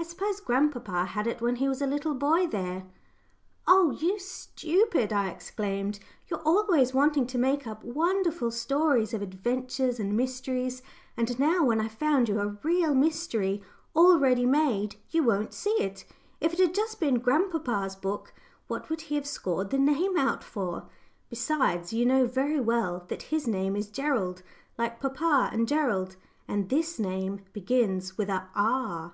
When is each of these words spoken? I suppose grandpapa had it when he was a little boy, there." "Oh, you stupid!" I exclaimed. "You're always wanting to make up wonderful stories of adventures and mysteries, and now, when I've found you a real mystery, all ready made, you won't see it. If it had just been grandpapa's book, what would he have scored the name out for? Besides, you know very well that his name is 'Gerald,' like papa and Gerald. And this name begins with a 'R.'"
I 0.00 0.04
suppose 0.04 0.38
grandpapa 0.40 1.06
had 1.06 1.26
it 1.26 1.40
when 1.40 1.56
he 1.56 1.68
was 1.68 1.82
a 1.82 1.86
little 1.86 2.14
boy, 2.14 2.46
there." 2.46 2.84
"Oh, 3.66 3.90
you 3.90 4.18
stupid!" 4.20 5.12
I 5.12 5.28
exclaimed. 5.28 5.98
"You're 6.28 6.42
always 6.42 6.94
wanting 6.94 7.26
to 7.26 7.36
make 7.38 7.66
up 7.66 7.82
wonderful 7.82 8.52
stories 8.52 9.12
of 9.12 9.22
adventures 9.22 9.98
and 9.98 10.16
mysteries, 10.16 10.82
and 11.16 11.36
now, 11.40 11.64
when 11.64 11.80
I've 11.80 11.92
found 11.92 12.28
you 12.28 12.38
a 12.40 12.56
real 12.62 12.94
mystery, 12.94 13.60
all 13.92 14.18
ready 14.20 14.46
made, 14.46 14.94
you 15.10 15.24
won't 15.24 15.52
see 15.52 15.76
it. 15.80 16.04
If 16.40 16.52
it 16.54 16.60
had 16.60 16.74
just 16.74 17.00
been 17.00 17.16
grandpapa's 17.18 17.96
book, 17.96 18.32
what 18.68 18.88
would 18.88 19.02
he 19.02 19.16
have 19.16 19.26
scored 19.26 19.70
the 19.70 19.78
name 19.78 20.16
out 20.16 20.44
for? 20.44 20.88
Besides, 21.28 21.92
you 21.92 22.06
know 22.06 22.24
very 22.24 22.60
well 22.60 23.04
that 23.08 23.22
his 23.24 23.48
name 23.48 23.74
is 23.74 23.88
'Gerald,' 23.88 24.44
like 24.78 25.00
papa 25.00 25.50
and 25.52 25.66
Gerald. 25.66 26.14
And 26.46 26.68
this 26.68 27.00
name 27.00 27.42
begins 27.52 28.16
with 28.16 28.28
a 28.30 28.46
'R.'" 28.54 29.12